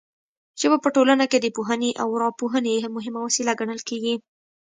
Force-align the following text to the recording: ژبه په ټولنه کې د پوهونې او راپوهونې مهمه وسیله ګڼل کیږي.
ژبه 0.61 0.77
په 0.81 0.89
ټولنه 0.95 1.25
کې 1.31 1.37
د 1.41 1.47
پوهونې 1.55 1.91
او 2.01 2.09
راپوهونې 2.23 2.75
مهمه 2.95 3.19
وسیله 3.25 3.57
ګڼل 3.59 3.79
کیږي. 3.89 4.15